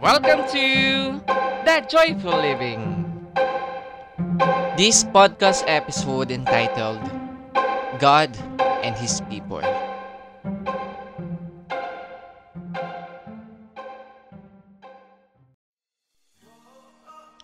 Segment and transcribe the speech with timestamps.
[0.00, 1.18] Welcome to
[1.66, 3.02] That Joyful Living.
[4.78, 7.02] This podcast episode entitled
[7.98, 8.30] God
[8.86, 9.66] and His People.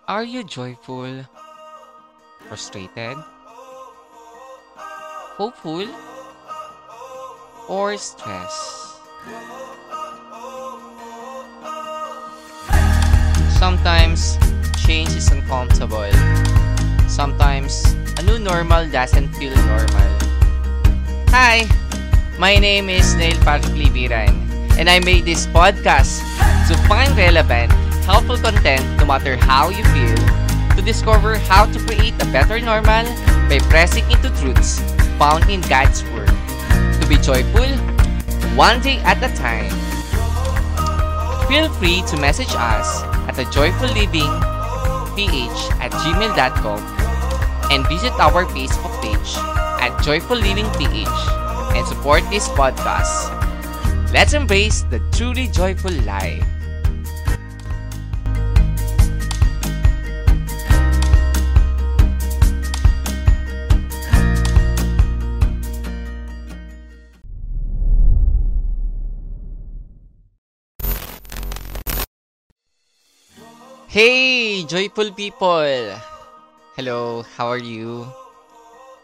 [0.07, 1.27] Are you joyful?
[2.47, 3.19] Frustrated?
[5.43, 5.91] Hopeful?
[7.69, 8.95] Or stressed?
[13.65, 14.37] Sometimes,
[14.85, 16.13] change is uncomfortable.
[17.09, 20.11] Sometimes, a new normal doesn't feel normal.
[21.33, 21.65] Hi,
[22.39, 24.37] my name is Neil Patrick Libiran,
[24.77, 26.21] and I made this podcast
[26.69, 27.73] to find relevant,
[28.05, 30.21] helpful content no matter how you feel,
[30.77, 33.09] to discover how to create a better normal
[33.49, 34.85] by pressing into truths
[35.17, 36.29] found in God's Word.
[37.01, 37.65] To be joyful,
[38.61, 39.73] one day at a time.
[41.49, 44.31] Feel free to message us at the Joyful Living
[45.17, 46.79] ph at gmail.com
[47.71, 49.35] and visit our Facebook page
[49.83, 51.09] at Joyful Living PH
[51.75, 53.33] and support this podcast.
[54.13, 56.54] Let's embrace the truly joyful life.
[73.95, 75.71] Hey, joyful people!
[76.75, 78.11] Hello, how are you?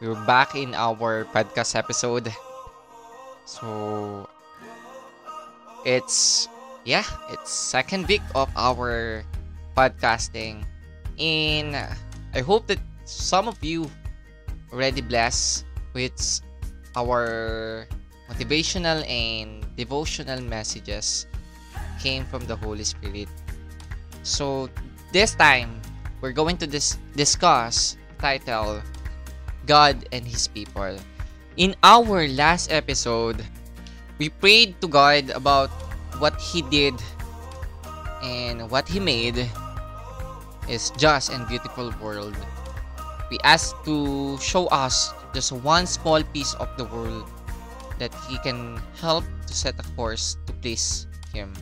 [0.03, 2.27] We're back in our podcast episode.
[3.47, 4.27] So,
[5.87, 6.51] it's,
[6.83, 9.23] yeah, it's second week of our
[9.79, 10.67] podcasting.
[11.23, 11.79] And
[12.35, 13.87] I hope that some of you
[14.75, 16.19] already blessed with
[16.99, 17.87] our
[18.27, 21.31] motivational and devotional messages
[22.03, 23.31] came from the Holy Spirit.
[24.23, 24.69] So
[25.13, 25.81] this time
[26.21, 28.83] we're going to dis- discuss title
[29.67, 30.97] God and His People.
[31.57, 33.45] In our last episode,
[34.19, 35.71] we prayed to God about
[36.21, 36.95] what He did
[38.23, 39.49] and what He made
[40.69, 42.37] is just and beautiful world.
[43.31, 47.31] We asked to show us just one small piece of the world
[47.99, 51.53] that He can help to set a course to please Him.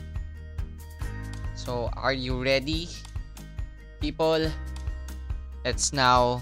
[1.59, 2.87] So, are you ready,
[3.99, 4.47] people?
[5.67, 6.39] Let's now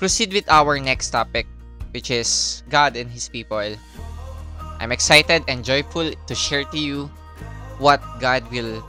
[0.00, 1.44] proceed with our next topic,
[1.92, 3.76] which is God and His people.
[4.80, 7.12] I'm excited and joyful to share to you
[7.76, 8.80] what God will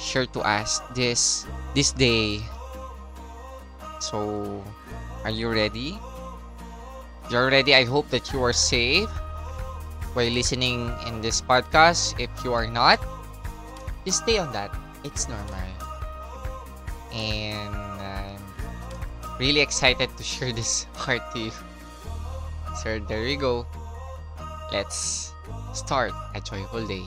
[0.00, 1.44] share to us this
[1.76, 2.40] this day.
[4.00, 4.64] So,
[5.20, 6.00] are you ready?
[7.28, 9.12] You're ready, I hope that you are safe
[10.16, 12.16] while listening in this podcast.
[12.16, 12.96] If you are not,
[14.08, 14.74] just stay on that.
[15.04, 15.52] It's normal.
[17.12, 18.40] And I'm
[19.38, 21.52] really excited to share this part to you.
[22.82, 23.66] So there you go.
[24.72, 25.34] Let's
[25.74, 27.04] start a joyful day.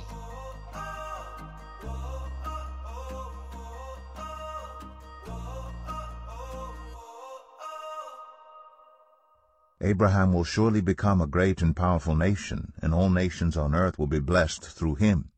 [9.83, 14.06] Abraham will surely become a great and powerful nation, and all nations on earth will
[14.06, 15.31] be blessed through him.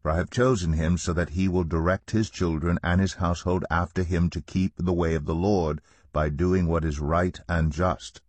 [0.00, 3.64] For I have chosen him so that he will direct his children and his household
[3.70, 5.80] after him to keep the way of the Lord
[6.12, 8.20] by doing what is right and just,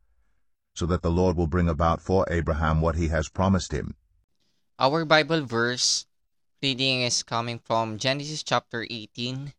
[0.74, 3.96] so that the Lord will bring about for Abraham what he has promised him.
[4.80, 6.07] Our Bible verse
[6.62, 9.53] reading is coming from Genesis chapter 18,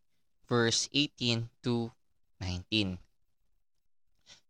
[0.48, 1.92] verse 18 to
[2.40, 2.98] 19.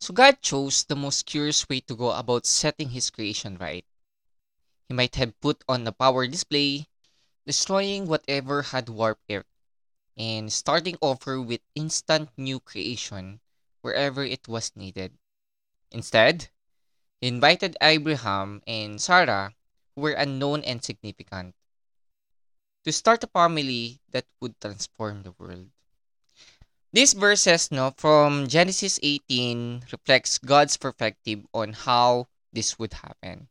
[0.00, 3.84] So God chose the most curious way to go about setting his creation right.
[4.88, 6.88] He might have put on a power display,
[7.47, 9.47] destroying whatever had warped it,
[10.17, 13.41] and starting over with instant new creation
[13.81, 15.17] wherever it was needed.
[15.91, 16.49] Instead,
[17.21, 19.55] he invited Abraham and Sarah,
[19.95, 21.55] who were unknown and significant,
[22.84, 25.69] to start a family that would transform the world.
[26.92, 33.48] These verses no, from Genesis 18 reflects God's perspective on how this would happen.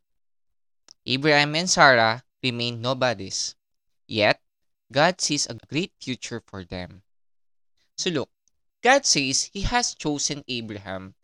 [1.06, 3.56] Abraham and Sarah remain nobodies,
[4.10, 4.42] yet
[4.90, 7.02] God sees a great future for them.
[7.96, 8.30] So look,
[8.82, 11.14] God says He has chosen Abraham,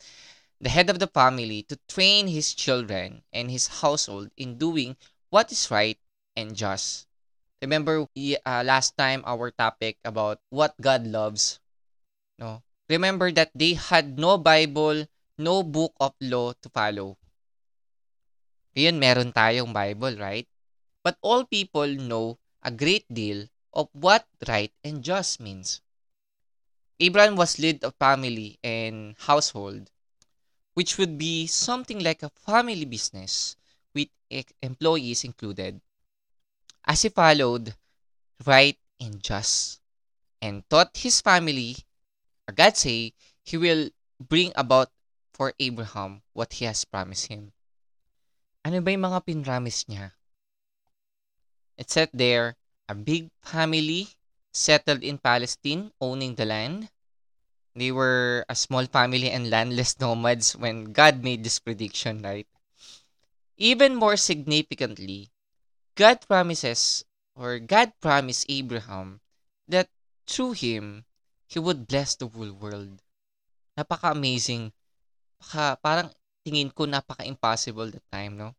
[0.61, 4.95] the head of the family, to train his children and his household in doing
[5.29, 5.99] what is right
[6.35, 7.07] and just.
[7.61, 11.59] Remember uh, last time our topic about what God loves
[12.37, 12.61] No?
[12.89, 17.17] Remember that they had no Bible, no book of law to follow.
[18.77, 20.45] Ngayon, meron tayong Bible, right?
[21.01, 25.81] But all people know a great deal of what right and just means.
[26.99, 29.91] Abraham was lead of family and household,
[30.73, 33.55] which would be something like a family business
[33.93, 34.09] with
[34.61, 35.81] employees included.
[36.85, 37.75] As he followed
[38.45, 39.79] right and just
[40.41, 41.77] and taught his family,
[42.53, 43.13] God say,
[43.43, 43.89] he will
[44.19, 44.89] bring about
[45.33, 47.53] for Abraham what he has promised him.
[48.65, 50.17] Ano ba yung mga pinramis niya?
[51.77, 52.57] It said there,
[52.89, 54.09] a big family
[54.51, 56.89] settled in Palestine, owning the land.
[57.77, 62.49] They were a small family and landless nomads when God made this prediction, right?
[63.57, 65.29] Even more significantly,
[65.93, 67.05] God promises,
[67.37, 69.21] or God promised Abraham
[69.67, 69.89] that
[70.25, 71.05] through him,
[71.45, 73.01] he would bless the whole world.
[73.77, 74.73] Napaka-amazing.
[75.37, 76.09] Paka, parang
[76.41, 78.57] tingin ko napaka-impossible that time, no?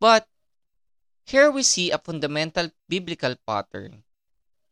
[0.00, 0.28] But
[1.28, 4.02] Here we see a fundamental biblical pattern.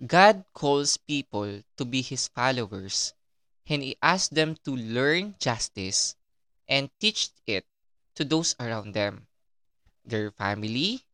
[0.00, 3.12] God calls people to be his followers,
[3.69, 6.17] and he asks them to learn justice
[6.67, 7.67] and teach it
[8.14, 9.26] to those around them,
[10.03, 11.05] their family,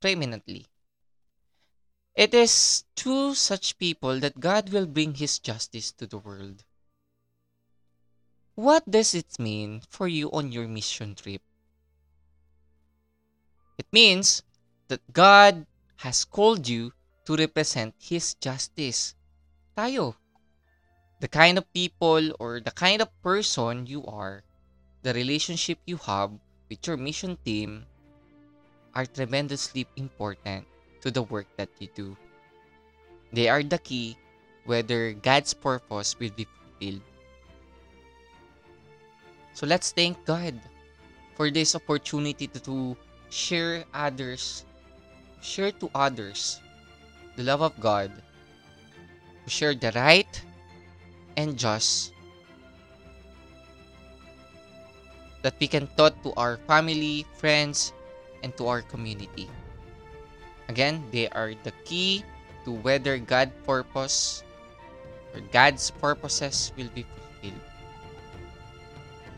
[0.00, 0.64] preeminently.
[2.14, 6.64] It is through such people that God will bring his justice to the world.
[8.54, 11.42] What does it mean for you on your mission trip?
[13.76, 14.42] It means
[14.92, 15.64] that God
[16.04, 16.92] has called you
[17.24, 19.16] to represent His justice.
[19.72, 20.20] Tayo.
[21.24, 24.44] The kind of people or the kind of person you are,
[25.00, 26.36] the relationship you have
[26.68, 27.88] with your mission team
[28.92, 30.68] are tremendously important
[31.00, 32.12] to the work that you do.
[33.32, 34.20] They are the key
[34.68, 37.00] whether God's purpose will be fulfilled.
[39.56, 40.60] So let's thank God
[41.32, 42.96] for this opportunity to, to
[43.30, 44.66] share others
[45.42, 46.62] share to others
[47.36, 48.10] the love of God,
[49.44, 50.30] to share the right
[51.36, 52.12] and just
[55.42, 57.92] that we can taught to our family, friends,
[58.42, 59.50] and to our community.
[60.68, 62.24] Again, they are the key
[62.64, 64.42] to whether God's purpose
[65.34, 67.60] or God's purposes will be fulfilled.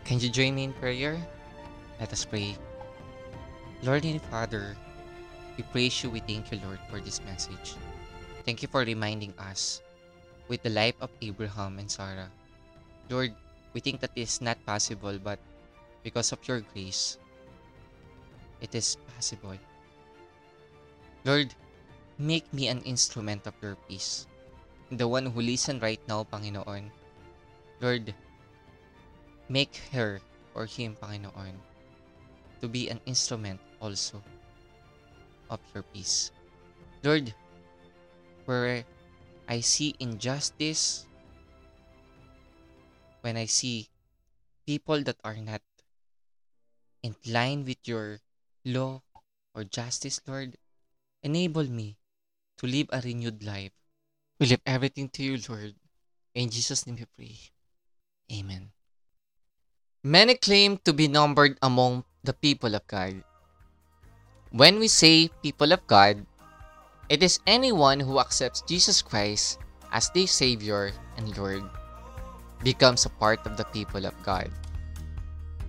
[0.05, 1.17] Can you join me in prayer?
[1.99, 2.57] Let us pray.
[3.83, 4.77] Lord and Father,
[5.57, 7.79] we praise you, we thank you, Lord, for this message.
[8.45, 9.81] Thank you for reminding us
[10.49, 12.29] with the life of Abraham and Sarah.
[13.09, 13.33] Lord,
[13.73, 15.39] we think that is not possible, but
[16.03, 17.19] because of your grace,
[18.61, 19.57] it is possible.
[21.25, 21.55] Lord,
[22.19, 24.27] make me an instrument of your peace.
[24.91, 26.91] The one who listen right now, Panginoon.
[27.81, 28.15] Lord,
[29.49, 30.21] make her
[30.55, 31.57] or him, Panginoon,
[32.61, 34.23] to be an instrument also
[35.51, 36.31] of your peace.
[37.03, 37.35] Lord,
[38.45, 38.85] where
[39.49, 41.07] I see injustice,
[43.21, 43.89] when I see
[44.67, 45.61] people that are not
[47.03, 48.21] in line with your
[48.65, 49.03] law
[49.55, 50.57] or justice, Lord,
[51.23, 51.97] enable me
[52.59, 53.73] to live a renewed life.
[54.41, 55.75] We leave everything to you, Lord.
[56.35, 57.37] In Jesus' name we pray.
[58.33, 58.73] Amen.
[60.03, 63.23] Many claim to be numbered among the people of God.
[64.55, 66.23] When we say people of God,
[67.11, 69.59] it is anyone who accepts Jesus Christ
[69.91, 71.67] as their Savior and Lord,
[72.63, 74.47] becomes a part of the people of God.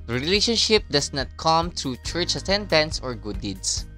[0.05, 3.89] The relationship does not come through church attendance or good deeds.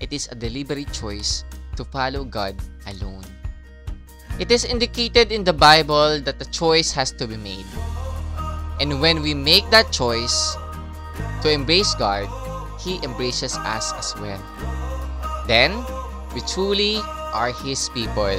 [0.00, 1.44] It is a deliberate choice
[1.76, 2.56] to follow God
[2.88, 3.28] alone.
[4.40, 7.68] It is indicated in the Bible that the choice has to be made.
[8.80, 10.56] And when we make that choice
[11.44, 12.24] to embrace God,
[12.84, 14.36] He embraces us as well.
[15.48, 15.72] Then,
[16.36, 17.00] we truly
[17.32, 18.36] are His people.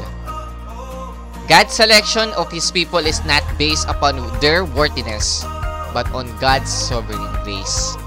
[1.50, 5.42] God's selection of His people is not based upon their worthiness,
[5.98, 7.98] but on God's sovereign grace.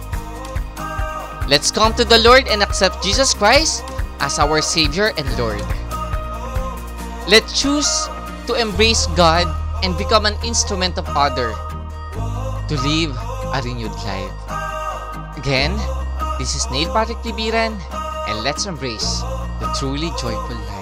[1.50, 3.82] Let's come to the Lord and accept Jesus Christ
[4.20, 5.64] as our Savior and Lord.
[7.26, 7.90] Let's choose
[8.46, 9.50] to embrace God
[9.82, 11.50] and become an instrument of other
[12.68, 13.16] to live
[13.54, 14.34] a renewed life.
[15.36, 15.72] Again,
[16.38, 17.74] this is Neil Patrick Tibiran,
[18.28, 19.20] and let's embrace
[19.58, 20.77] the truly joyful life.